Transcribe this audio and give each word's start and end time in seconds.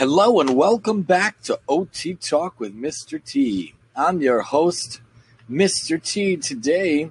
Hello 0.00 0.40
and 0.40 0.56
welcome 0.56 1.02
back 1.02 1.42
to 1.42 1.60
OT 1.68 2.14
Talk 2.14 2.58
with 2.58 2.74
Mr. 2.74 3.22
T. 3.22 3.74
I'm 3.94 4.22
your 4.22 4.40
host, 4.40 5.02
Mr. 5.46 6.02
T. 6.02 6.38
Today, 6.38 7.10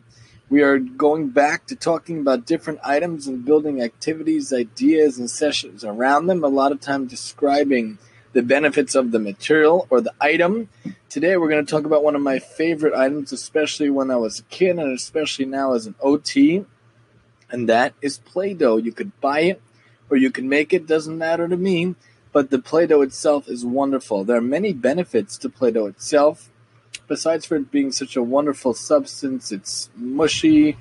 we 0.49 0.63
are 0.63 0.79
going 0.79 1.29
back 1.29 1.67
to 1.67 1.75
talking 1.75 2.19
about 2.19 2.47
different 2.47 2.79
items 2.83 3.27
and 3.27 3.45
building 3.45 3.79
activities, 3.79 4.51
ideas, 4.51 5.19
and 5.19 5.29
sessions 5.29 5.83
around 5.83 6.25
them. 6.25 6.43
A 6.43 6.47
lot 6.47 6.71
of 6.71 6.81
time 6.81 7.05
describing 7.05 7.99
the 8.33 8.41
benefits 8.41 8.95
of 8.95 9.11
the 9.11 9.19
material 9.19 9.85
or 9.91 10.01
the 10.01 10.15
item. 10.19 10.69
Today, 11.09 11.37
we're 11.37 11.49
going 11.49 11.63
to 11.63 11.71
talk 11.71 11.85
about 11.85 12.03
one 12.03 12.15
of 12.15 12.23
my 12.23 12.39
favorite 12.39 12.95
items, 12.95 13.31
especially 13.31 13.91
when 13.91 14.09
I 14.09 14.15
was 14.15 14.39
a 14.39 14.43
kid 14.45 14.79
and 14.79 14.91
especially 14.97 15.45
now 15.45 15.73
as 15.73 15.85
an 15.85 15.93
OT, 16.01 16.65
and 17.51 17.69
that 17.69 17.93
is 18.01 18.17
Play 18.17 18.55
Doh. 18.55 18.77
You 18.77 18.93
could 18.93 19.11
buy 19.21 19.41
it 19.41 19.61
or 20.09 20.17
you 20.17 20.31
can 20.31 20.49
make 20.49 20.73
it, 20.73 20.87
doesn't 20.87 21.19
matter 21.19 21.47
to 21.47 21.55
me 21.55 21.93
but 22.31 22.49
the 22.49 22.59
Play-Doh 22.59 23.01
itself 23.01 23.47
is 23.47 23.65
wonderful. 23.65 24.23
There 24.23 24.37
are 24.37 24.41
many 24.41 24.73
benefits 24.73 25.37
to 25.39 25.49
Play-Doh 25.49 25.87
itself. 25.87 26.49
Besides 27.07 27.45
for 27.45 27.55
it 27.55 27.71
being 27.71 27.91
such 27.91 28.15
a 28.15 28.23
wonderful 28.23 28.73
substance, 28.73 29.51
it's 29.51 29.89
mushy. 29.95 30.77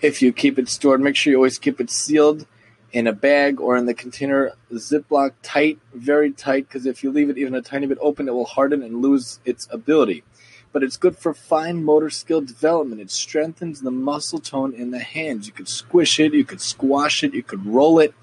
If 0.00 0.22
you 0.22 0.32
keep 0.32 0.58
it 0.58 0.68
stored, 0.68 1.00
make 1.00 1.16
sure 1.16 1.30
you 1.30 1.36
always 1.36 1.58
keep 1.58 1.80
it 1.80 1.90
sealed 1.90 2.46
in 2.92 3.06
a 3.06 3.12
bag 3.12 3.60
or 3.60 3.76
in 3.76 3.86
the 3.86 3.94
container, 3.94 4.52
Ziploc 4.72 5.32
tight, 5.42 5.78
very 5.92 6.32
tight, 6.32 6.66
because 6.66 6.86
if 6.86 7.04
you 7.04 7.12
leave 7.12 7.30
it 7.30 7.38
even 7.38 7.54
a 7.54 7.62
tiny 7.62 7.86
bit 7.86 7.98
open, 8.00 8.28
it 8.28 8.34
will 8.34 8.46
harden 8.46 8.82
and 8.82 9.02
lose 9.02 9.40
its 9.44 9.68
ability. 9.70 10.24
But 10.72 10.82
it's 10.82 10.96
good 10.96 11.16
for 11.16 11.32
fine 11.32 11.84
motor 11.84 12.10
skill 12.10 12.40
development. 12.40 13.00
It 13.00 13.10
strengthens 13.10 13.80
the 13.80 13.90
muscle 13.90 14.38
tone 14.38 14.74
in 14.74 14.90
the 14.90 14.98
hands. 14.98 15.46
You 15.46 15.52
could 15.52 15.68
squish 15.68 16.18
it, 16.18 16.34
you 16.34 16.44
could 16.44 16.60
squash 16.60 17.22
it, 17.22 17.34
you 17.34 17.42
could 17.42 17.66
roll 17.66 17.98
it, 17.98 18.14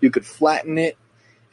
you 0.00 0.10
could 0.10 0.26
flatten 0.26 0.78
it, 0.78 0.96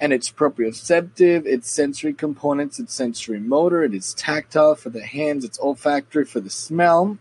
and 0.02 0.12
it's 0.12 0.32
proprioceptive, 0.32 1.46
its 1.46 1.72
sensory 1.72 2.12
components, 2.12 2.80
its 2.80 2.92
sensory 2.92 3.40
motor, 3.40 3.84
it 3.84 3.94
is 3.94 4.16
tactile 4.16 4.74
for 4.74 4.90
the 4.90 5.06
hands, 5.06 5.46
it's 5.46 5.60
olfactory 5.60 6.26
for 6.26 6.40
the 6.40 6.50
smell, 6.50 7.20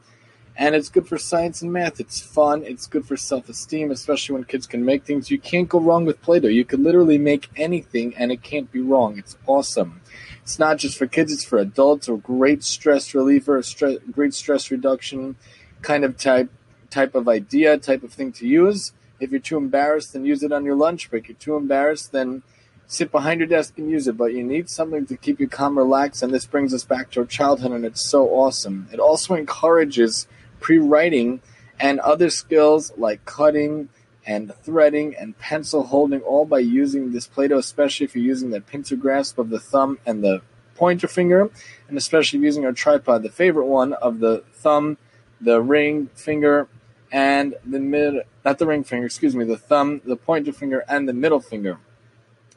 and 0.57 0.75
it's 0.75 0.89
good 0.89 1.07
for 1.07 1.19
science 1.19 1.61
and 1.61 1.71
math. 1.71 2.01
It's 2.01 2.23
fun, 2.23 2.65
it's 2.65 2.87
good 2.87 3.05
for 3.05 3.19
self 3.19 3.51
esteem, 3.51 3.91
especially 3.91 4.35
when 4.35 4.45
kids 4.45 4.67
can 4.67 4.83
make 4.83 5.05
things. 5.05 5.31
You 5.31 5.39
can't 5.39 5.69
go 5.69 5.79
wrong 5.79 6.07
with 6.07 6.23
Play 6.23 6.41
Doh. 6.41 6.49
You 6.49 6.65
could 6.65 6.81
literally 6.81 7.19
make 7.19 7.51
anything 7.55 8.15
and 8.17 8.33
it 8.33 8.43
can't 8.43 8.73
be 8.73 8.81
wrong. 8.81 9.19
It's 9.19 9.37
awesome. 9.47 10.01
It's 10.43 10.59
not 10.59 10.79
just 10.79 10.97
for 10.97 11.07
kids, 11.07 11.33
it's 11.33 11.45
for 11.45 11.59
adults, 11.59 12.09
a 12.09 12.17
great 12.17 12.65
stress 12.65 13.15
reliever, 13.15 13.59
a 13.59 13.99
great 14.11 14.35
stress 14.35 14.71
reduction 14.71 15.37
kind 15.83 16.03
of 16.03 16.17
type 16.17 16.51
type 16.89 17.15
of 17.15 17.29
idea, 17.29 17.77
type 17.77 18.03
of 18.03 18.13
thing 18.13 18.33
to 18.33 18.47
use. 18.47 18.93
If 19.21 19.31
you're 19.31 19.41
too 19.41 19.59
embarrassed, 19.59 20.15
then 20.15 20.25
use 20.25 20.43
it 20.43 20.51
on 20.51 20.65
your 20.65 20.77
lunch 20.77 21.11
break. 21.11 21.29
You're 21.29 21.37
too 21.37 21.57
embarrassed, 21.57 22.11
then 22.11 22.43
sit 22.91 23.13
behind 23.13 23.39
your 23.39 23.47
desk 23.47 23.79
and 23.79 23.89
use 23.89 24.09
it, 24.09 24.17
but 24.17 24.35
you 24.35 24.43
need 24.43 24.69
something 24.69 25.07
to 25.07 25.17
keep 25.17 25.39
you 25.39 25.47
calm, 25.47 25.79
relaxed, 25.79 26.25
and 26.25 26.35
this 26.35 26.45
brings 26.45 26.75
us 26.75 26.83
back 26.83 27.09
to 27.09 27.21
our 27.21 27.27
childhood, 27.27 27.71
and 27.71 27.85
it's 27.85 28.01
so 28.01 28.29
awesome. 28.31 28.89
It 28.93 28.99
also 28.99 29.35
encourages 29.35 30.27
pre-writing 30.59 31.41
and 31.79 32.01
other 32.01 32.31
skills 32.31 32.93
like 32.97 33.25
cutting 33.25 33.91
and 34.27 34.53
threading 34.65 35.15
and 35.15 35.39
pencil 35.39 35.85
holding, 35.85 36.21
all 36.23 36.45
by 36.45 36.59
using 36.59 37.13
this 37.13 37.29
Play-Doh, 37.29 37.59
especially 37.59 38.07
if 38.07 38.17
you're 38.17 38.25
using 38.25 38.51
the 38.51 38.61
pincer 38.61 38.97
grasp 38.97 39.39
of 39.39 39.51
the 39.51 39.61
thumb 39.61 40.01
and 40.05 40.25
the 40.25 40.43
pointer 40.75 41.07
finger, 41.07 41.49
and 41.89 41.97
especially 41.97 42.41
using 42.41 42.65
our 42.65 42.73
tripod, 42.73 43.23
the 43.23 43.31
favorite 43.31 43.67
one 43.67 43.93
of 43.93 44.19
the 44.19 44.43
thumb, 44.53 44.99
the 45.41 45.63
ring 45.63 46.09
finger, 46.17 46.67
and 47.13 47.55
the 47.65 47.79
mid, 47.79 48.25
not 48.45 48.59
the 48.59 48.67
ring 48.67 48.83
finger, 48.83 49.07
excuse 49.07 49.37
me, 49.37 49.45
the 49.45 49.57
thumb, 49.57 50.01
the 50.05 50.17
pointer 50.17 50.53
finger, 50.53 50.85
and 50.89 51.09
the 51.09 51.13
middle 51.13 51.41
finger. 51.41 51.79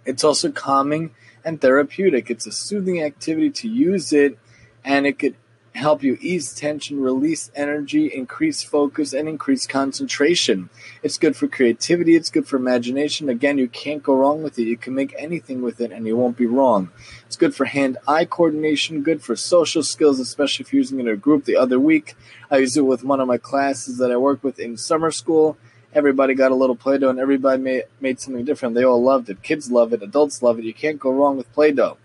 It's 0.06 0.24
also 0.24 0.52
calming 0.52 1.12
and 1.46 1.60
therapeutic. 1.60 2.30
It's 2.30 2.48
a 2.48 2.52
soothing 2.52 3.02
activity 3.02 3.50
to 3.52 3.70
use 3.70 4.14
it, 4.14 4.38
and 4.84 5.06
it 5.06 5.20
could 5.20 5.36
help 5.76 6.04
you 6.04 6.18
ease 6.22 6.54
tension, 6.54 7.02
release 7.02 7.52
energy, 7.56 8.08
increase 8.08 8.64
focus, 8.64 9.14
and 9.14 9.28
increase 9.28 9.66
concentration. 9.66 10.70
It's 11.02 11.18
good 11.18 11.36
for 11.36 11.48
creativity, 11.48 12.16
it's 12.16 12.30
good 12.30 12.48
for 12.48 12.58
imagination. 12.58 13.30
Again, 13.30 13.58
you 13.58 13.68
can't 13.68 14.04
go 14.04 14.16
wrong 14.16 14.44
with 14.44 14.60
it. 14.60 14.64
You 14.64 14.78
can 14.78 14.94
make 14.94 15.16
anything 15.18 15.62
with 15.62 15.82
it 15.82 15.92
and 15.92 16.06
you 16.06 16.16
won't 16.16 16.38
be 16.38 16.46
wrong. 16.46 16.92
It's 17.26 17.36
good 17.36 17.56
for 17.56 17.66
hand 17.66 17.98
eye 18.08 18.26
coordination, 18.26 19.02
good 19.02 19.24
for 19.24 19.36
social 19.36 19.84
skills, 19.84 20.20
especially 20.20 20.64
if 20.64 20.74
you're 20.74 20.82
using 20.82 21.00
it 21.00 21.08
in 21.08 21.08
a 21.08 21.16
group. 21.16 21.46
The 21.46 21.58
other 21.58 21.80
week, 21.80 22.16
I 22.52 22.58
used 22.58 22.78
it 22.78 22.82
with 22.82 23.04
one 23.04 23.20
of 23.20 23.28
my 23.28 23.38
classes 23.38 23.98
that 23.98 24.12
I 24.12 24.18
work 24.18 24.44
with 24.44 24.60
in 24.60 24.78
summer 24.78 25.12
school 25.12 25.58
everybody 25.94 26.34
got 26.34 26.52
a 26.52 26.56
little 26.56 26.76
Play-Doh 26.76 27.10
and 27.10 27.20
everybody 27.20 27.62
made, 27.62 27.84
made 28.02 28.20
something 28.20 28.46
different. 28.46 28.76
They 28.76 28.84
all 28.84 29.02
loved 29.02 29.30
it. 29.30 29.42
Kids 29.44 29.72
love 29.72 29.94
it. 29.94 30.04
Adults 30.04 30.42
love 30.42 30.60
it. 30.60 30.66
You 30.66 30.74
can't 30.74 31.00
go 31.00 31.12
wrong 31.12 31.38
with 31.38 31.52
Play-Doh. 31.54 31.98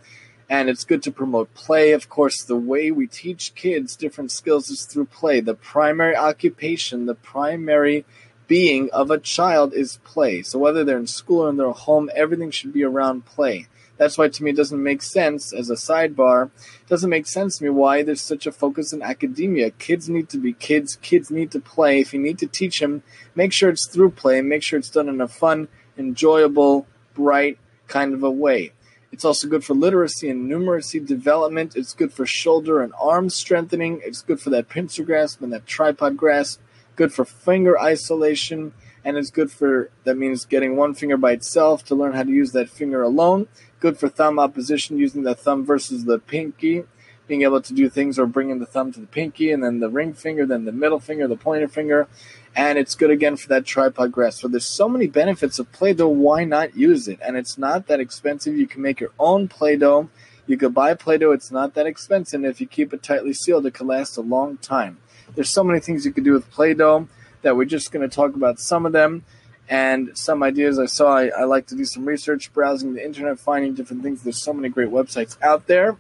And 0.51 0.71
it's 0.71 0.85
good 0.85 1.03
to 1.03 1.11
promote 1.11 1.53
play. 1.55 1.93
Of 1.93 2.09
course, 2.09 2.43
the 2.43 2.57
way 2.57 2.91
we 2.91 3.07
teach 3.07 3.55
kids 3.55 3.97
different 3.97 4.33
skills 4.33 4.71
is 4.71 4.85
through 4.85 5.07
play. 5.07 5.41
The 5.41 5.55
primary 5.55 6.17
occupation, 6.17 7.05
the 7.05 7.15
primary 7.15 8.07
being 8.47 8.89
of 8.91 9.11
a 9.11 9.19
child 9.19 9.75
is 9.75 9.99
play. 10.05 10.43
So 10.43 10.59
whether 10.59 10.85
they're 10.85 10.99
in 10.99 11.07
school 11.07 11.43
or 11.43 11.51
in 11.51 11.59
their 11.59 11.71
home, 11.71 12.09
everything 12.15 12.51
should 12.51 12.73
be 12.73 12.83
around 12.83 13.27
play. 13.27 13.67
That's 13.99 14.17
why 14.17 14.29
to 14.29 14.45
me 14.45 14.51
it 14.51 14.57
doesn't 14.57 14.83
make 14.83 15.03
sense 15.03 15.53
as 15.53 15.69
a 15.69 15.75
sidebar. 15.75 16.47
It 16.47 16.89
doesn't 16.89 17.11
make 17.11 17.27
sense 17.27 17.59
to 17.59 17.65
me 17.65 17.71
why 17.71 18.03
there's 18.03 18.23
such 18.23 18.47
a 18.47 18.53
focus 18.53 18.93
in 18.93 19.03
academia. 19.03 19.73
Kids 19.73 20.09
need 20.09 20.29
to 20.31 20.39
be 20.39 20.53
kids. 20.53 20.97
Kids 21.03 21.31
need 21.31 21.51
to 21.51 21.61
play. 21.61 22.01
If 22.01 22.15
you 22.15 22.21
need 22.21 22.39
to 22.39 22.47
teach 22.47 22.79
them, 22.79 23.03
make 23.35 23.53
sure 23.53 23.69
it's 23.69 23.87
through 23.87 24.13
play. 24.13 24.41
Make 24.41 24.63
sure 24.63 24.79
it's 24.79 24.89
done 24.89 25.09
in 25.09 25.21
a 25.21 25.29
fun, 25.29 25.69
enjoyable, 25.99 26.87
bright 27.13 27.59
kind 27.89 28.15
of 28.15 28.23
a 28.23 28.31
way. 28.31 28.73
It's 29.11 29.25
also 29.25 29.49
good 29.49 29.65
for 29.65 29.75
literacy 29.75 30.29
and 30.29 30.49
numeracy 30.49 31.05
development. 31.05 31.75
It's 31.75 31.95
good 31.95 32.13
for 32.13 32.25
shoulder 32.25 32.83
and 32.83 32.93
arm 33.01 33.31
strengthening. 33.31 34.01
It's 34.05 34.23
good 34.23 34.41
for 34.41 34.51
that 34.51 34.69
pincer 34.69 35.03
grasp 35.03 35.43
and 35.43 35.53
that 35.53 35.67
tripod 35.67 36.17
grasp. 36.17 36.61
Good 36.95 37.13
for 37.13 37.25
finger 37.25 37.81
isolation. 37.81 38.75
And 39.05 39.17
it's 39.17 39.31
good 39.31 39.51
for, 39.51 39.91
that 40.05 40.19
means 40.19 40.45
getting 40.45 40.77
one 40.77 40.93
finger 40.93 41.17
by 41.17 41.33
itself 41.33 41.85
to 41.87 41.95
learn 41.95 42.13
how 42.13 42.25
to 42.25 42.31
use 42.31 42.53
that 42.53 42.69
finger 42.69 43.03
alone 43.03 43.49
good 43.81 43.99
for 43.99 44.09
thumb 44.09 44.39
opposition 44.39 44.99
using 44.99 45.23
the 45.23 45.35
thumb 45.35 45.65
versus 45.65 46.05
the 46.05 46.19
pinky, 46.19 46.85
being 47.27 47.43
able 47.43 47.61
to 47.61 47.75
do 47.75 47.89
things 47.89 48.19
or 48.19 48.27
bringing 48.27 48.59
the 48.59 48.67
thumb 48.67 48.93
to 48.93 49.01
the 49.01 49.07
pinky 49.07 49.51
and 49.53 49.63
then 49.63 49.81
the 49.81 49.89
ring 49.89 50.15
finger, 50.15 50.47
then 50.47 50.65
the 50.65 50.73
middle 50.73 50.99
finger, 50.99 51.29
the 51.29 51.37
pointer 51.37 51.69
finger. 51.69 52.09
And 52.57 52.79
it's 52.79 52.95
good 52.95 53.11
again 53.11 53.37
for 53.37 53.49
that 53.49 53.67
tripod 53.67 54.11
grasp. 54.11 54.41
So 54.41 54.49
there's 54.49 54.67
so 54.67 54.89
many 54.89 55.07
benefits 55.07 55.59
of 55.59 55.71
Play-Doh. 55.71 56.09
Why 56.09 56.45
not 56.45 56.77
use 56.77 57.07
it? 57.07 57.21
And 57.23 57.37
it's 57.37 57.59
not 57.59 57.87
that 57.87 58.01
expensive. 58.01 58.57
You 58.57 58.67
can 58.67 58.83
make 58.83 58.99
your 58.99 59.13
own 59.19 59.47
Play-Doh. 59.47 60.09
You 60.47 60.57
could 60.57 60.75
buy 60.75 60.95
Play-Doh. 60.95 61.33
It's 61.33 61.53
not 61.53 61.75
that 61.75 61.87
expensive. 61.87 62.41
And 62.41 62.51
if 62.51 62.61
you 62.61 62.67
keep 62.67 62.93
it 62.93 63.03
tightly 63.03 63.35
sealed, 63.35 63.67
it 63.67 63.75
can 63.75 63.87
last 63.87 64.17
a 64.17 64.23
long 64.23 64.57
time. 64.57 64.99
There's 65.35 65.51
so 65.51 65.63
many 65.63 65.79
things 65.79 66.05
you 66.07 66.13
could 66.13 66.25
do 66.25 66.33
with 66.33 66.51
Play-Doh 66.51 67.07
that 67.43 67.57
we're 67.57 67.67
just 67.67 67.93
going 67.93 68.09
to 68.09 68.15
talk 68.15 68.35
about 68.35 68.59
some 68.59 68.87
of 68.87 68.93
them 68.93 69.25
and 69.69 70.17
some 70.17 70.43
ideas 70.43 70.79
I 70.79 70.87
saw. 70.87 71.17
I, 71.17 71.27
I, 71.29 71.45
like 71.45 71.67
to 71.67 71.77
do 71.77 71.85
some 71.85 72.07
research, 72.07 72.53
browsing 72.53 72.95
the 72.95 73.05
internet, 73.05 73.39
finding 73.39 73.75
different 73.75 74.03
things. 74.03 74.23
There's 74.23 74.43
so 74.43 74.53
many 74.53 74.69
great 74.69 74.89
websites 74.89 75.37
out 75.43 75.67
there. 75.67 75.97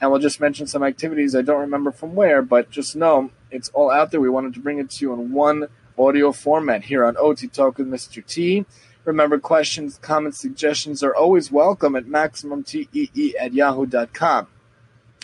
And 0.00 0.10
we'll 0.10 0.20
just 0.20 0.40
mention 0.40 0.66
some 0.66 0.82
activities 0.82 1.34
I 1.34 1.40
don't 1.40 1.60
remember 1.60 1.90
from 1.90 2.14
where, 2.14 2.42
but 2.42 2.70
just 2.70 2.94
know 2.94 3.30
it's 3.50 3.70
all 3.70 3.90
out 3.90 4.10
there. 4.10 4.20
We 4.20 4.28
wanted 4.28 4.52
to 4.54 4.60
bring 4.60 4.78
it 4.78 4.90
to 4.90 5.04
you 5.06 5.14
in 5.14 5.32
one 5.32 5.68
audio 5.98 6.32
format 6.32 6.84
here 6.84 7.04
on 7.06 7.16
OT 7.16 7.48
Talk 7.48 7.78
with 7.78 7.88
Mr. 7.88 8.24
T. 8.24 8.66
Remember, 9.06 9.38
questions, 9.38 9.98
comments, 10.02 10.38
suggestions 10.38 11.02
are 11.02 11.14
always 11.14 11.50
welcome 11.50 11.96
at 11.96 12.04
MaximumTEE 12.04 13.34
at 13.40 13.54
yahoo.com. 13.54 14.48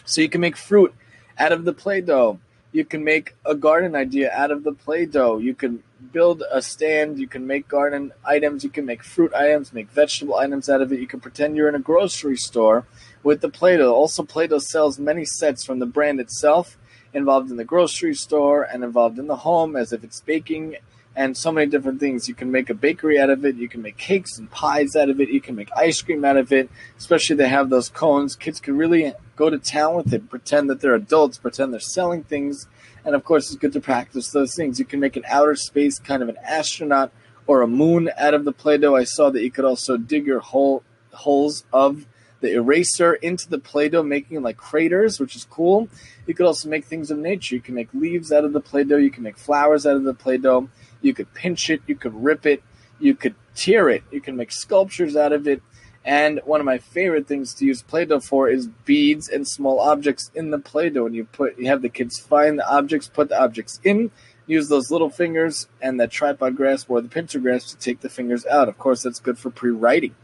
So 0.05 0.21
you 0.21 0.29
can 0.31 0.41
make 0.41 0.57
fruit 0.57 0.95
out 1.37 1.53
of 1.53 1.65
the 1.65 1.75
Play 1.75 2.01
Doh. 2.01 2.39
You 2.71 2.87
can 2.87 3.05
make 3.05 3.35
a 3.45 3.55
garden 3.55 3.95
idea 3.95 4.33
out 4.33 4.51
of 4.51 4.65
the 4.65 4.73
Play 4.73 5.05
Doh. 5.05 5.39
You 5.39 5.55
can 5.55 5.83
build 6.11 6.43
a 6.51 6.61
stand. 6.63 7.19
You 7.19 7.29
can 7.29 7.47
make 7.47 7.69
garden 7.69 8.13
items. 8.25 8.65
You 8.65 8.71
can 8.71 8.87
make 8.87 9.05
fruit 9.05 9.33
items, 9.35 9.73
make 9.73 9.91
vegetable 9.91 10.37
items 10.37 10.69
out 10.69 10.81
of 10.81 10.93
it. 10.93 11.01
You 11.01 11.07
can 11.07 11.21
pretend 11.21 11.57
you're 11.57 11.69
in 11.69 11.75
a 11.75 11.81
grocery 11.81 12.37
store 12.37 12.87
with 13.23 13.41
the 13.41 13.49
Play-Doh. 13.49 13.95
Also, 13.95 14.23
Play-Doh 14.23 14.59
sells 14.59 14.99
many 14.99 15.25
sets 15.25 15.65
from 15.65 15.79
the 15.79 15.87
brand 15.87 16.19
itself, 16.21 16.77
involved 17.15 17.51
in 17.51 17.57
the 17.57 17.65
grocery 17.65 18.15
store 18.15 18.63
and 18.63 18.83
involved 18.83 19.19
in 19.19 19.27
the 19.27 19.37
home, 19.37 19.77
as 19.77 19.93
if 19.93 20.03
it's 20.03 20.21
baking 20.21 20.77
and 21.15 21.37
so 21.37 21.53
many 21.53 21.71
different 21.71 22.01
things. 22.01 22.29
You 22.29 22.35
can 22.35 22.51
make 22.51 22.71
a 22.71 22.75
bakery 22.75 23.21
out 23.21 23.31
of 23.31 23.45
it. 23.45 23.57
You 23.57 23.69
can 23.69 23.83
make 23.83 23.97
cakes 23.97 24.39
and 24.39 24.51
pies 24.51 24.97
out 24.97 25.11
of 25.11 25.21
it. 25.21 25.29
You 25.29 25.41
can 25.41 25.55
make 25.55 25.69
ice 25.77 26.01
cream 26.01 26.25
out 26.25 26.37
of 26.37 26.53
it. 26.53 26.71
Especially 26.99 27.37
they 27.37 27.49
have 27.49 27.71
those 27.71 27.89
cones. 27.89 28.37
Kids 28.37 28.61
can 28.61 28.77
really 28.77 29.13
go 29.37 29.51
to 29.51 29.59
town 29.59 29.95
with 29.95 30.13
it, 30.13 30.31
pretend 30.31 30.71
that 30.71 30.81
they're 30.81 30.95
adults, 30.95 31.39
pretend 31.39 31.73
they're 31.73 31.81
selling 31.81 32.23
things 32.23 32.67
and 33.05 33.15
of 33.15 33.25
course, 33.25 33.51
it's 33.51 33.59
good 33.59 33.73
to 33.73 33.81
practice 33.81 34.31
those 34.31 34.55
things. 34.55 34.79
You 34.79 34.85
can 34.85 35.01
make 35.01 35.17
an 35.17 35.25
outer 35.29 35.57
space 35.57 35.99
kind 35.99 36.23
of 36.23 36.29
an 36.29 36.37
astronaut 36.45 37.11
or 37.47 37.63
a 37.63 37.67
moon 37.67 38.11
out 38.17 38.35
of 38.35 38.45
the 38.45 38.53
Play 38.53 38.79
Doh. 38.79 38.95
I 38.95 39.05
saw 39.05 39.31
that 39.31 39.43
you 39.43 39.51
could 39.51 39.65
also 39.65 39.97
dig 39.97 40.27
your 40.27 40.41
hole, 40.41 40.85
holes 41.13 41.65
of 41.73 42.07
the 42.41 42.53
eraser 42.53 43.15
into 43.15 43.49
the 43.49 43.59
Play 43.59 43.89
Doh, 43.89 44.03
making 44.03 44.43
like 44.43 44.57
craters, 44.57 45.19
which 45.19 45.35
is 45.35 45.45
cool. 45.45 45.89
You 46.27 46.35
could 46.35 46.47
also 46.47 46.69
make 46.69 46.85
things 46.85 47.11
of 47.11 47.19
nature. 47.19 47.57
You 47.57 47.61
can 47.61 47.75
make 47.75 47.93
leaves 47.93 48.31
out 48.31 48.45
of 48.45 48.53
the 48.53 48.61
Play 48.61 48.85
Doh. 48.85 48.97
You 48.97 49.11
can 49.11 49.25
make 49.25 49.37
flowers 49.37 49.85
out 49.85 49.97
of 49.97 50.05
the 50.05 50.15
Play 50.15 50.39
Doh. 50.39 50.69
You 51.03 51.15
could 51.15 51.33
pinch 51.35 51.69
it. 51.69 51.83
You 51.87 51.97
could 51.97 52.15
rip 52.15 52.47
it. 52.47 52.63
You 52.99 53.15
could 53.15 53.35
tear 53.55 53.91
it. 53.91 54.03
You 54.11 54.21
can 54.21 54.37
make 54.37 54.53
sculptures 54.53 55.17
out 55.17 55.33
of 55.33 55.47
it. 55.47 55.63
And 56.05 56.41
one 56.45 56.61
of 56.61 56.67
my 56.67 56.79
favorite 56.79 57.29
things 57.29 57.55
to 57.55 57.65
use 57.65 57.83
Play-Doh 57.83 58.21
for 58.21 58.49
is 58.49 58.67
beads 58.85 59.29
and 59.29 59.47
small 59.47 59.79
objects 59.79 60.31
in 60.35 60.51
the 60.51 60.59
Play-Doh. 60.59 61.07
And 61.07 61.15
you 61.15 61.25
put, 61.25 61.59
you 61.59 61.67
have 61.67 61.83
the 61.83 61.89
kids 61.89 62.19
find 62.19 62.59
the 62.59 62.69
objects, 62.69 63.09
put 63.09 63.29
the 63.29 63.41
objects 63.41 63.81
in, 63.85 64.11
use 64.47 64.69
those 64.69 64.91
little 64.91 65.11
fingers 65.11 65.69
and 65.81 66.01
the 66.01 66.09
tripod 66.09 66.57
grasp 66.57 66.91
or 66.91 67.01
the 67.01 67.09
pincer 67.09 67.39
grasp 67.39 67.69
to 67.69 67.77
take 67.77 68.01
the 68.01 68.09
fingers 68.09 68.45
out. 68.47 68.69
Of 68.69 68.79
course, 68.79 69.03
that's 69.03 69.21
good 69.21 69.39
for 69.39 69.51
pre-writing. 69.51 70.15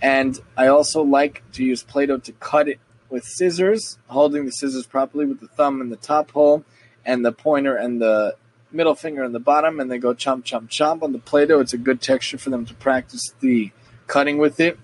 And 0.00 0.38
I 0.56 0.68
also 0.68 1.02
like 1.02 1.42
to 1.54 1.64
use 1.64 1.82
Play-Doh 1.82 2.18
to 2.18 2.32
cut 2.32 2.68
it 2.68 2.78
with 3.10 3.24
scissors, 3.24 3.98
holding 4.06 4.44
the 4.44 4.52
scissors 4.52 4.86
properly 4.86 5.24
with 5.24 5.40
the 5.40 5.48
thumb 5.48 5.80
in 5.80 5.90
the 5.90 5.96
top 5.96 6.30
hole 6.30 6.64
and 7.04 7.24
the 7.24 7.32
pointer 7.32 7.74
and 7.74 8.00
the 8.00 8.36
middle 8.70 8.94
finger 8.94 9.24
in 9.24 9.32
the 9.32 9.40
bottom, 9.40 9.80
and 9.80 9.90
they 9.90 9.98
go 9.98 10.14
chomp, 10.14 10.44
chomp, 10.44 10.68
chomp 10.68 11.02
on 11.02 11.12
the 11.12 11.18
Play 11.18 11.46
Doh. 11.46 11.60
It's 11.60 11.72
a 11.72 11.78
good 11.78 12.00
texture 12.00 12.38
for 12.38 12.50
them 12.50 12.66
to 12.66 12.74
practice 12.74 13.32
the 13.40 13.70
cutting 14.06 14.38
with 14.38 14.60
it. 14.60 14.78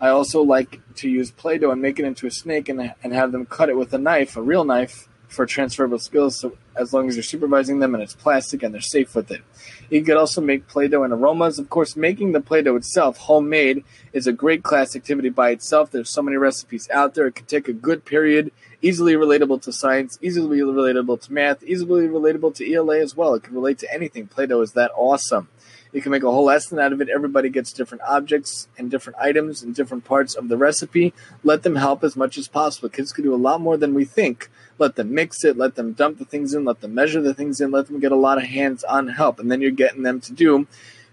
I 0.00 0.08
also 0.08 0.42
like 0.42 0.80
to 0.96 1.08
use 1.08 1.30
Play 1.30 1.58
Doh 1.58 1.70
and 1.70 1.82
make 1.82 1.98
it 1.98 2.04
into 2.04 2.26
a 2.26 2.30
snake 2.30 2.68
and, 2.68 2.94
and 3.02 3.12
have 3.12 3.32
them 3.32 3.46
cut 3.46 3.68
it 3.68 3.76
with 3.76 3.92
a 3.92 3.98
knife, 3.98 4.36
a 4.36 4.42
real 4.42 4.64
knife, 4.64 5.08
for 5.28 5.46
transferable 5.46 5.98
skills. 5.98 6.38
So 6.40 6.56
as 6.78 6.92
long 6.92 7.08
as 7.08 7.16
you're 7.16 7.22
supervising 7.22 7.78
them 7.78 7.94
and 7.94 8.02
it's 8.02 8.14
plastic 8.14 8.62
and 8.62 8.72
they're 8.72 8.80
safe 8.80 9.14
with 9.14 9.30
it. 9.30 9.42
You 9.90 10.02
could 10.02 10.16
also 10.16 10.40
make 10.40 10.68
Play-Doh 10.68 11.02
and 11.02 11.12
aromas. 11.12 11.58
Of 11.58 11.68
course, 11.68 11.96
making 11.96 12.32
the 12.32 12.40
Play-Doh 12.40 12.76
itself 12.76 13.16
homemade 13.16 13.84
is 14.12 14.26
a 14.26 14.32
great 14.32 14.62
class 14.62 14.94
activity 14.94 15.28
by 15.28 15.50
itself. 15.50 15.90
There's 15.90 16.10
so 16.10 16.22
many 16.22 16.36
recipes 16.36 16.88
out 16.90 17.14
there. 17.14 17.26
It 17.26 17.34
could 17.34 17.48
take 17.48 17.68
a 17.68 17.72
good 17.72 18.04
period, 18.04 18.52
easily 18.82 19.14
relatable 19.14 19.62
to 19.62 19.72
science, 19.72 20.18
easily 20.22 20.58
relatable 20.58 21.20
to 21.22 21.32
math, 21.32 21.62
easily 21.64 22.06
relatable 22.06 22.54
to 22.56 22.72
ELA 22.72 23.00
as 23.00 23.16
well. 23.16 23.34
It 23.34 23.42
could 23.42 23.54
relate 23.54 23.78
to 23.78 23.92
anything. 23.92 24.26
Play-Doh 24.26 24.60
is 24.60 24.72
that 24.72 24.92
awesome. 24.94 25.48
You 25.92 26.02
can 26.02 26.12
make 26.12 26.22
a 26.22 26.30
whole 26.30 26.44
lesson 26.44 26.78
out 26.78 26.92
of 26.92 27.00
it. 27.00 27.08
Everybody 27.08 27.48
gets 27.48 27.72
different 27.72 28.02
objects 28.06 28.68
and 28.76 28.90
different 28.90 29.18
items 29.18 29.62
and 29.62 29.74
different 29.74 30.04
parts 30.04 30.34
of 30.34 30.48
the 30.48 30.56
recipe. 30.58 31.14
Let 31.42 31.62
them 31.62 31.76
help 31.76 32.04
as 32.04 32.14
much 32.14 32.36
as 32.36 32.46
possible. 32.46 32.90
Kids 32.90 33.12
can 33.12 33.24
do 33.24 33.34
a 33.34 33.36
lot 33.36 33.60
more 33.60 33.78
than 33.78 33.94
we 33.94 34.04
think. 34.04 34.50
Let 34.78 34.96
them 34.96 35.12
mix 35.12 35.44
it, 35.44 35.56
let 35.56 35.74
them 35.74 35.92
dump 35.92 36.18
the 36.18 36.24
things 36.24 36.54
in, 36.54 36.64
let 36.64 36.80
them 36.80 36.94
measure 36.94 37.20
the 37.20 37.34
things 37.34 37.60
in, 37.60 37.70
let 37.70 37.88
them 37.88 38.00
get 38.00 38.12
a 38.12 38.16
lot 38.16 38.38
of 38.38 38.44
hands 38.44 38.84
on 38.84 39.08
help. 39.08 39.40
And 39.40 39.50
then 39.50 39.60
you're 39.60 39.70
getting 39.70 40.02
them 40.02 40.20
to 40.20 40.32
do 40.32 40.66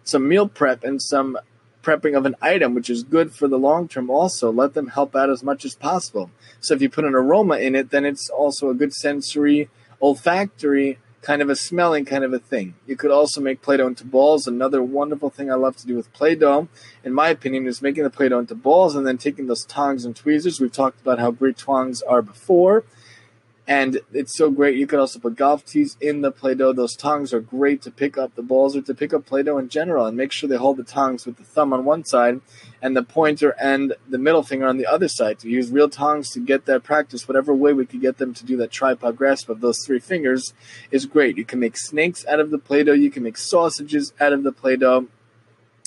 some 0.03 0.27
meal 0.27 0.47
prep 0.47 0.83
and 0.83 1.01
some 1.01 1.37
prepping 1.81 2.17
of 2.17 2.25
an 2.25 2.35
item, 2.41 2.73
which 2.73 2.89
is 2.89 3.03
good 3.03 3.33
for 3.33 3.47
the 3.47 3.59
long 3.59 3.87
term 3.87 4.09
also. 4.09 4.51
Let 4.51 4.73
them 4.73 4.87
help 4.87 5.15
out 5.15 5.29
as 5.29 5.43
much 5.43 5.65
as 5.65 5.75
possible. 5.75 6.31
So 6.59 6.73
if 6.73 6.81
you 6.81 6.89
put 6.89 7.05
an 7.05 7.15
aroma 7.15 7.57
in 7.57 7.75
it, 7.75 7.91
then 7.91 8.05
it's 8.05 8.29
also 8.29 8.69
a 8.69 8.75
good 8.75 8.93
sensory, 8.93 9.69
olfactory 10.01 10.99
kind 11.25 11.41
of 11.41 11.49
a 11.49 11.55
smelling 11.55 12.05
kind 12.05 12.23
of 12.23 12.33
a 12.33 12.39
thing. 12.39 12.75
You 12.85 12.95
could 12.95 13.09
also 13.09 13.41
make 13.41 13.63
Play-Doh 13.63 13.87
into 13.87 14.05
balls. 14.05 14.45
Another 14.45 14.83
wonderful 14.83 15.31
thing 15.31 15.51
I 15.51 15.55
love 15.55 15.75
to 15.77 15.87
do 15.87 15.95
with 15.95 16.13
Play-Doh, 16.13 16.67
in 17.03 17.13
my 17.13 17.29
opinion, 17.29 17.65
is 17.65 17.81
making 17.81 18.03
the 18.03 18.11
Play-Doh 18.11 18.37
into 18.37 18.53
balls 18.53 18.95
and 18.95 19.07
then 19.07 19.17
taking 19.17 19.47
those 19.47 19.65
tongs 19.65 20.05
and 20.05 20.15
tweezers. 20.15 20.61
We've 20.61 20.71
talked 20.71 21.01
about 21.01 21.17
how 21.17 21.31
great 21.31 21.57
tongs 21.57 22.03
are 22.03 22.21
before 22.21 22.83
and 23.67 23.99
it's 24.13 24.37
so 24.37 24.51
great. 24.51 24.77
You 24.77 24.85
could 24.85 24.99
also 24.99 25.19
put 25.19 25.35
golf 25.35 25.65
tees 25.65 25.97
in 25.99 26.21
the 26.21 26.31
Play-Doh. 26.31 26.73
Those 26.73 26.95
tongs 26.95 27.33
are 27.33 27.39
great 27.39 27.81
to 27.81 27.91
pick 27.91 28.15
up 28.17 28.35
the 28.35 28.43
balls 28.43 28.75
or 28.75 28.81
to 28.83 28.93
pick 28.93 29.11
up 29.11 29.25
Play-Doh 29.25 29.57
in 29.57 29.69
general. 29.69 30.05
And 30.05 30.15
make 30.15 30.31
sure 30.31 30.47
they 30.47 30.55
hold 30.55 30.77
the 30.77 30.83
tongs 30.83 31.25
with 31.25 31.37
the 31.37 31.43
thumb 31.43 31.73
on 31.73 31.83
one 31.83 32.05
side 32.05 32.41
and 32.79 32.95
the 32.95 33.01
pointer 33.01 33.55
and 33.59 33.95
the 34.07 34.19
middle 34.19 34.43
finger 34.43 34.67
on 34.67 34.77
the 34.77 34.85
other 34.85 35.07
side. 35.07 35.39
To 35.39 35.49
use 35.49 35.71
real 35.71 35.89
tongs 35.89 36.29
to 36.31 36.39
get 36.39 36.65
that 36.65 36.83
practice, 36.83 37.27
whatever 37.27 37.55
way 37.55 37.73
we 37.73 37.87
could 37.87 38.01
get 38.01 38.19
them 38.19 38.35
to 38.35 38.45
do 38.45 38.55
that 38.57 38.71
tripod 38.71 39.17
grasp 39.17 39.49
of 39.49 39.61
those 39.61 39.83
three 39.83 39.99
fingers 39.99 40.53
is 40.91 41.07
great. 41.07 41.37
You 41.37 41.45
can 41.45 41.59
make 41.59 41.75
snakes 41.75 42.23
out 42.27 42.39
of 42.39 42.51
the 42.51 42.59
Play-Doh. 42.59 42.93
You 42.93 43.09
can 43.09 43.23
make 43.23 43.37
sausages 43.37 44.13
out 44.19 44.33
of 44.33 44.43
the 44.43 44.51
Play-Doh. 44.51 45.07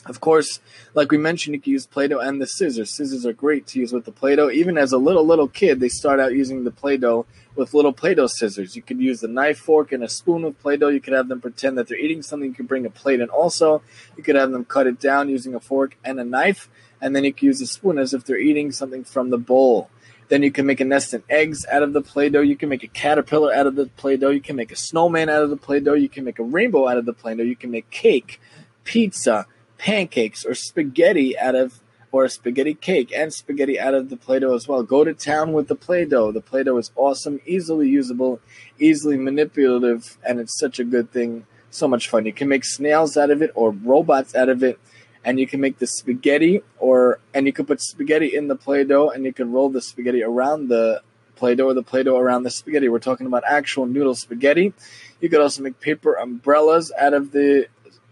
Of 0.09 0.21
course, 0.21 0.61
like 0.95 1.11
we 1.11 1.19
mentioned, 1.19 1.55
you 1.55 1.61
can 1.61 1.73
use 1.73 1.87
Play-Doh 1.87 2.21
and 2.21 2.41
the 2.41 2.47
scissors. 2.47 2.91
Scissors 2.91 3.27
are 3.27 3.35
great 3.35 3.67
to 3.69 3.79
use 3.79 3.93
with 3.93 4.07
the 4.07 4.13
Play-Doh. 4.13 4.51
Even 4.51 4.79
as 4.79 4.93
a 4.93 4.99
little, 4.99 5.25
little 5.25 5.49
kid, 5.49 5.81
they 5.81 5.91
start 5.91 6.19
out 6.19 6.33
using 6.33 6.65
the 6.65 6.71
Play-Doh 6.71 7.27
with 7.57 7.75
little 7.75 7.93
Play-Doh 7.93 8.27
scissors. 8.27 8.75
You 8.75 8.81
could 8.81 9.01
use 9.01 9.23
a 9.23 9.29
knife, 9.29 9.59
fork, 9.59 9.93
and 9.93 10.03
a 10.03 10.09
spoon 10.09 10.43
with 10.43 10.59
Play-Doh. 10.61 10.89
You 10.89 11.01
could 11.01 11.13
have 11.13 11.29
them 11.29 11.43
pretend 11.43 11.77
that 11.77 11.89
they're 11.89 11.99
eating 11.99 12.23
something. 12.23 12.49
You 12.49 12.55
could 12.55 12.69
bring 12.69 12.87
a 12.87 12.91
plate 12.91 13.21
and 13.21 13.31
also. 13.31 13.83
You 14.17 14.23
could 14.23 14.37
have 14.37 14.51
them 14.51 14.65
cut 14.65 14.87
it 14.87 14.99
down 14.99 15.29
using 15.29 15.55
a 15.55 15.61
fork 15.61 15.97
and 16.03 16.19
a 16.19 16.25
knife. 16.25 16.71
And 17.03 17.15
then 17.15 17.25
you 17.25 17.33
could 17.33 17.43
use 17.43 17.61
a 17.61 17.67
spoon 17.67 17.99
as 17.99 18.15
if 18.15 18.25
they're 18.25 18.39
eating 18.39 18.73
something 18.73 19.05
from 19.05 19.29
the 19.29 19.39
bowl. 19.39 19.91
Then 20.29 20.43
you 20.43 20.51
can 20.51 20.67
make 20.67 20.81
a 20.81 20.85
nest 20.85 21.15
of 21.15 21.23
eggs 21.29 21.65
out 21.71 21.83
of 21.83 21.93
the 21.93 22.03
Play-Doh. 22.03 22.41
You 22.41 22.57
can 22.57 22.69
make 22.69 22.83
a 22.83 22.89
caterpillar 22.89 23.53
out 23.53 23.67
of 23.67 23.77
the 23.77 23.87
Play-Doh. 23.87 24.31
You 24.31 24.41
can 24.41 24.57
make 24.57 24.73
a 24.73 24.77
snowman 24.77 25.29
out 25.29 25.43
of 25.43 25.51
the 25.51 25.57
Play-Doh. 25.57 25.95
You 25.95 26.09
can 26.09 26.25
make 26.25 26.39
a 26.39 26.43
rainbow 26.43 26.89
out 26.89 26.97
of 26.97 27.07
the 27.07 27.13
Play-Doh. 27.13 27.43
You 27.43 27.57
can 27.57 27.71
make 27.71 27.91
cake, 27.91 28.41
pizza, 28.85 29.47
pancakes, 29.79 30.45
or 30.45 30.55
spaghetti 30.55 31.39
out 31.39 31.55
of 31.55 31.81
or 32.11 32.25
a 32.25 32.29
spaghetti 32.31 32.75
cake 32.75 33.13
and 33.15 33.33
spaghetti 33.33 33.79
out 33.79 33.95
of 33.95 34.09
the 34.09 34.17
Play-Doh 34.17 34.55
as 34.55 34.67
well. 34.67 34.83
Go 34.83 35.05
to 35.05 35.13
town 35.13 35.53
with 35.53 35.69
the 35.69 35.75
Play-Doh. 35.75 36.33
The 36.33 36.41
Play-Doh 36.41 36.79
is 36.79 36.91
awesome, 36.97 37.41
easily 37.47 37.89
usable, 37.89 38.41
easily 38.79 39.17
manipulative, 39.17 40.17
and 40.27 40.41
it's 40.41 40.59
such 40.59 40.79
a 40.79 40.85
good 40.85 41.13
thing. 41.13 41.47
So 41.71 41.87
much 41.87 42.09
fun. 42.09 42.25
You 42.25 42.33
can 42.33 42.49
make 42.49 42.65
snails 42.65 43.17
out 43.17 43.31
of 43.31 43.43
it 43.43 43.53
or 43.55 43.71
robots 43.71 44.35
out 44.35 44.49
of 44.49 44.63
it, 44.63 44.81
and 45.23 45.39
you 45.39 45.47
can 45.47 45.61
make 45.61 45.79
the 45.79 45.87
spaghetti 45.87 46.63
or 46.79 47.21
and 47.35 47.47
you 47.47 47.53
can 47.53 47.67
put 47.67 47.83
spaghetti 47.83 48.35
in 48.35 48.49
the 48.49 48.57
Play-Doh 48.57 49.11
and 49.11 49.25
you 49.25 49.33
can 49.33 49.53
roll 49.53 49.69
the 49.69 49.83
spaghetti 49.83 50.23
around 50.23 50.69
the 50.69 51.03
Play-Doh 51.37 51.67
or 51.67 51.75
the 51.75 51.83
Play-Doh 51.83 52.17
around 52.17 52.45
the 52.45 52.51
spaghetti. 52.51 52.89
We're 52.89 52.99
talking 52.99 53.27
about 53.27 53.45
actual 53.47 53.85
noodle 53.85 54.15
spaghetti. 54.15 54.73
You 55.21 55.29
could 55.29 55.41
also 55.41 55.63
make 55.63 55.79
paper 55.79 56.15
umbrellas 56.15 56.91
out 56.99 57.13
of 57.13 57.33
the 57.33 57.67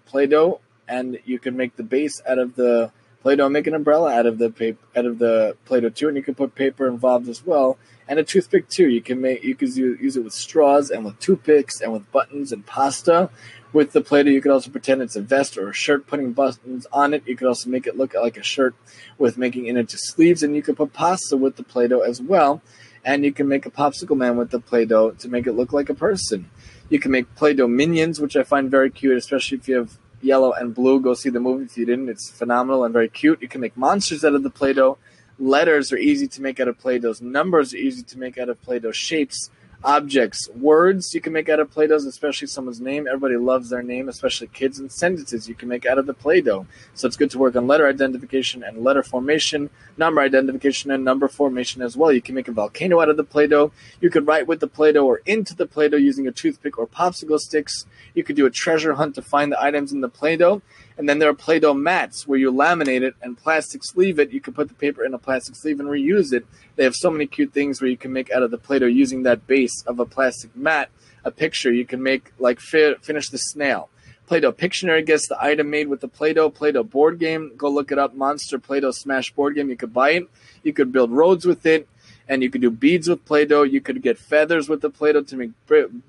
Play-Doh, 0.04 0.60
and 0.88 1.18
you 1.24 1.38
can 1.38 1.56
make 1.56 1.76
the 1.76 1.82
base 1.82 2.20
out 2.28 2.38
of 2.38 2.54
the 2.56 2.92
Play-Doh, 3.22 3.48
make 3.48 3.66
an 3.66 3.74
umbrella 3.74 4.12
out 4.12 4.26
of 4.26 4.38
the 4.38 4.50
paper, 4.50 4.78
out 4.94 5.04
of 5.04 5.18
the 5.18 5.56
Play-Doh 5.64 5.88
too, 5.88 6.08
and 6.08 6.16
you 6.16 6.22
can 6.22 6.34
put 6.34 6.54
paper 6.54 6.86
involved 6.86 7.28
as 7.28 7.44
well, 7.44 7.76
and 8.06 8.20
a 8.20 8.22
toothpick 8.22 8.68
too. 8.68 8.88
You 8.88 9.02
can 9.02 9.20
make 9.20 9.42
you 9.42 9.56
can 9.56 9.68
use 9.74 10.16
it 10.16 10.22
with 10.22 10.32
straws 10.32 10.90
and 10.90 11.04
with 11.04 11.18
toothpicks 11.18 11.80
and 11.80 11.92
with 11.92 12.10
buttons 12.12 12.52
and 12.52 12.64
pasta. 12.64 13.30
With 13.72 13.92
the 13.92 14.00
Play-Doh, 14.00 14.30
you 14.30 14.40
could 14.40 14.52
also 14.52 14.70
pretend 14.70 15.02
it's 15.02 15.16
a 15.16 15.20
vest 15.20 15.58
or 15.58 15.68
a 15.68 15.74
shirt, 15.74 16.06
putting 16.06 16.32
buttons 16.32 16.86
on 16.92 17.12
it. 17.12 17.26
You 17.26 17.36
could 17.36 17.48
also 17.48 17.68
make 17.68 17.86
it 17.86 17.96
look 17.96 18.14
like 18.14 18.36
a 18.36 18.42
shirt 18.42 18.74
with 19.18 19.36
making 19.36 19.66
it 19.66 19.76
into 19.76 19.98
sleeves, 19.98 20.42
and 20.42 20.54
you 20.54 20.62
could 20.62 20.76
put 20.76 20.92
pasta 20.92 21.36
with 21.36 21.56
the 21.56 21.64
Play-Doh 21.64 22.00
as 22.00 22.22
well. 22.22 22.62
And 23.04 23.24
you 23.24 23.32
can 23.32 23.48
make 23.48 23.66
a 23.66 23.70
popsicle 23.70 24.16
man 24.16 24.36
with 24.36 24.50
the 24.50 24.60
Play-Doh 24.60 25.10
to 25.10 25.28
make 25.28 25.46
it 25.46 25.52
look 25.52 25.72
like 25.72 25.90
a 25.90 25.94
person. 25.94 26.48
You 26.88 27.00
can 27.00 27.10
make 27.10 27.34
Play-Doh 27.34 27.66
minions, 27.66 28.20
which 28.20 28.36
I 28.36 28.44
find 28.44 28.70
very 28.70 28.90
cute, 28.90 29.16
especially 29.16 29.58
if 29.58 29.68
you 29.68 29.76
have 29.76 29.98
yellow 30.22 30.52
and 30.52 30.74
blue. 30.74 31.00
Go 31.00 31.14
see 31.14 31.30
the 31.30 31.40
movie 31.40 31.64
if 31.64 31.76
you 31.76 31.86
didn't. 31.86 32.08
It's 32.08 32.30
phenomenal 32.30 32.84
and 32.84 32.92
very 32.92 33.08
cute. 33.08 33.42
You 33.42 33.48
can 33.48 33.60
make 33.60 33.76
monsters 33.76 34.24
out 34.24 34.34
of 34.34 34.42
the 34.42 34.50
Play 34.50 34.72
Doh. 34.72 34.98
Letters 35.38 35.92
are 35.92 35.98
easy 35.98 36.26
to 36.28 36.42
make 36.42 36.58
out 36.60 36.68
of 36.68 36.78
Play 36.78 36.98
Dohs. 36.98 37.20
Numbers 37.20 37.74
are 37.74 37.78
easy 37.78 38.02
to 38.02 38.18
make 38.18 38.38
out 38.38 38.48
of 38.48 38.60
Play 38.62 38.78
Doh. 38.78 38.92
Shapes 38.92 39.50
objects, 39.84 40.48
words 40.50 41.14
you 41.14 41.20
can 41.20 41.32
make 41.32 41.48
out 41.48 41.60
of 41.60 41.70
Play-Dohs, 41.70 42.06
especially 42.06 42.48
someone's 42.48 42.80
name. 42.80 43.06
Everybody 43.06 43.36
loves 43.36 43.70
their 43.70 43.82
name, 43.82 44.08
especially 44.08 44.48
kids, 44.48 44.78
and 44.78 44.90
sentences 44.90 45.48
you 45.48 45.54
can 45.54 45.68
make 45.68 45.86
out 45.86 45.98
of 45.98 46.06
the 46.06 46.14
Play-Doh. 46.14 46.66
So 46.94 47.06
it's 47.06 47.16
good 47.16 47.30
to 47.30 47.38
work 47.38 47.56
on 47.56 47.66
letter 47.66 47.86
identification 47.86 48.62
and 48.62 48.82
letter 48.82 49.02
formation, 49.02 49.70
number 49.96 50.20
identification 50.20 50.90
and 50.90 51.04
number 51.04 51.28
formation 51.28 51.82
as 51.82 51.96
well. 51.96 52.12
You 52.12 52.22
can 52.22 52.34
make 52.34 52.48
a 52.48 52.52
volcano 52.52 53.00
out 53.00 53.08
of 53.08 53.16
the 53.16 53.24
Play-Doh. 53.24 53.72
You 54.00 54.10
could 54.10 54.26
write 54.26 54.46
with 54.46 54.60
the 54.60 54.66
Play-Doh 54.66 55.06
or 55.06 55.22
into 55.26 55.54
the 55.54 55.66
Play-Doh 55.66 55.96
using 55.96 56.26
a 56.26 56.32
toothpick 56.32 56.78
or 56.78 56.86
popsicle 56.86 57.38
sticks. 57.38 57.86
You 58.14 58.24
could 58.24 58.36
do 58.36 58.46
a 58.46 58.50
treasure 58.50 58.94
hunt 58.94 59.14
to 59.16 59.22
find 59.22 59.52
the 59.52 59.62
items 59.62 59.92
in 59.92 60.00
the 60.00 60.08
Play-Doh. 60.08 60.62
And 60.98 61.06
then 61.08 61.18
there 61.18 61.28
are 61.28 61.34
Play-Doh 61.34 61.74
mats 61.74 62.26
where 62.26 62.38
you 62.38 62.50
laminate 62.50 63.02
it 63.02 63.14
and 63.20 63.36
plastic 63.36 63.84
sleeve 63.84 64.18
it. 64.18 64.30
You 64.30 64.40
can 64.40 64.54
put 64.54 64.68
the 64.68 64.74
paper 64.74 65.04
in 65.04 65.12
a 65.12 65.18
plastic 65.18 65.54
sleeve 65.54 65.78
and 65.78 65.88
reuse 65.88 66.32
it. 66.32 66.46
They 66.76 66.84
have 66.84 66.94
so 66.94 67.10
many 67.10 67.26
cute 67.26 67.52
things 67.52 67.80
where 67.80 67.90
you 67.90 67.98
can 67.98 68.12
make 68.12 68.30
out 68.30 68.42
of 68.42 68.50
the 68.50 68.58
Play-Doh 68.58 68.86
using 68.86 69.22
that 69.24 69.46
base 69.46 69.65
of 69.86 69.98
a 69.98 70.06
plastic 70.06 70.54
mat. 70.56 70.90
A 71.24 71.30
picture 71.30 71.72
you 71.72 71.84
can 71.84 72.02
make 72.02 72.32
like 72.38 72.60
fi- 72.60 72.94
finish 73.02 73.28
the 73.28 73.38
snail. 73.38 73.88
Play-Doh 74.26 74.52
Pictionary 74.52 75.06
gets 75.06 75.28
the 75.28 75.40
item 75.40 75.70
made 75.70 75.88
with 75.88 76.00
the 76.00 76.08
Play-Doh. 76.08 76.50
Play-Doh 76.50 76.82
board 76.82 77.18
game. 77.18 77.52
Go 77.56 77.68
look 77.68 77.92
it 77.92 77.98
up. 77.98 78.14
Monster 78.14 78.58
Play-Doh 78.58 78.90
Smash 78.90 79.32
board 79.32 79.54
game. 79.54 79.68
You 79.70 79.76
could 79.76 79.94
buy 79.94 80.10
it. 80.10 80.28
You 80.64 80.72
could 80.72 80.90
build 80.92 81.12
roads 81.12 81.44
with 81.44 81.64
it 81.64 81.88
and 82.28 82.42
you 82.42 82.50
could 82.50 82.60
do 82.60 82.70
beads 82.70 83.08
with 83.08 83.24
Play-Doh. 83.24 83.62
You 83.62 83.80
could 83.80 84.02
get 84.02 84.18
feathers 84.18 84.68
with 84.68 84.80
the 84.80 84.90
Play-Doh 84.90 85.22
to 85.22 85.36
make 85.36 85.50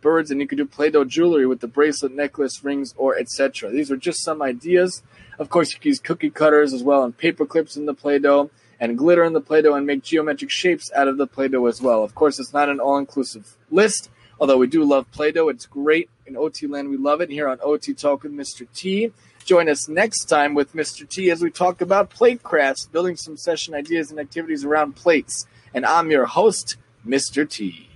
birds, 0.01 0.31
and 0.31 0.41
you 0.41 0.47
could 0.47 0.57
do 0.57 0.65
Play-Doh 0.65 1.05
jewelry 1.05 1.45
with 1.45 1.59
the 1.59 1.67
bracelet, 1.67 2.13
necklace, 2.13 2.63
rings, 2.63 2.93
or 2.97 3.17
etc. 3.17 3.69
These 3.69 3.91
are 3.91 3.97
just 3.97 4.23
some 4.23 4.41
ideas. 4.41 5.03
Of 5.37 5.49
course, 5.49 5.73
you 5.73 5.79
can 5.79 5.89
use 5.89 5.99
cookie 5.99 6.31
cutters 6.31 6.73
as 6.73 6.83
well, 6.83 7.03
and 7.03 7.15
paper 7.15 7.45
clips 7.45 7.77
in 7.77 7.85
the 7.85 7.93
Play-Doh, 7.93 8.49
and 8.79 8.97
glitter 8.97 9.23
in 9.23 9.33
the 9.33 9.41
Play-Doh, 9.41 9.75
and 9.75 9.87
make 9.87 10.03
geometric 10.03 10.49
shapes 10.49 10.91
out 10.95 11.07
of 11.07 11.17
the 11.17 11.27
Play-Doh 11.27 11.65
as 11.65 11.81
well. 11.81 12.03
Of 12.03 12.15
course, 12.15 12.39
it's 12.39 12.53
not 12.53 12.69
an 12.69 12.79
all-inclusive 12.79 13.55
list. 13.71 14.09
Although 14.39 14.57
we 14.57 14.67
do 14.67 14.83
love 14.83 15.09
Play-Doh, 15.11 15.49
it's 15.49 15.65
great 15.65 16.09
in 16.25 16.37
OT 16.37 16.67
land. 16.67 16.89
We 16.89 16.97
love 16.97 17.21
it 17.21 17.29
here 17.29 17.47
on 17.47 17.59
OT 17.61 17.93
Talk 17.93 18.23
with 18.23 18.33
Mr. 18.33 18.67
T. 18.75 19.11
Join 19.45 19.69
us 19.69 19.87
next 19.87 20.25
time 20.25 20.53
with 20.53 20.73
Mr. 20.73 21.07
T 21.07 21.31
as 21.31 21.41
we 21.41 21.49
talk 21.49 21.81
about 21.81 22.09
plate 22.09 22.43
crafts, 22.43 22.85
building 22.85 23.15
some 23.15 23.37
session 23.37 23.73
ideas 23.73 24.11
and 24.11 24.19
activities 24.19 24.65
around 24.65 24.95
plates 24.95 25.47
and 25.73 25.85
I'm 25.85 26.09
your 26.11 26.25
host, 26.25 26.77
Mr. 27.05 27.47
T. 27.47 27.86